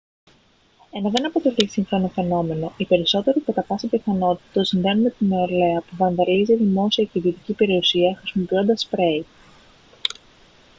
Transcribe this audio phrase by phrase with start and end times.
[0.91, 5.81] ενώ δεν αποτελεί σύγχρονο φαινόμενο οι περισσότεροι κατά πάσα πιθανότητα το συνδέουν με τη νεολαία
[5.81, 9.25] που βανδαλίζει δημόσια και ιδιωτική περιουσία χρησιμοποιώντας σπρέι